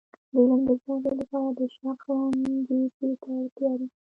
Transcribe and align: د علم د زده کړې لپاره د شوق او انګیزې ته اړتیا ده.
د 0.31 0.35
علم 0.41 0.61
د 0.67 0.69
زده 0.81 0.95
کړې 1.01 1.13
لپاره 1.19 1.49
د 1.57 1.59
شوق 1.75 2.01
او 2.13 2.21
انګیزې 2.29 3.09
ته 3.21 3.29
اړتیا 3.39 3.71
ده. 3.79 3.87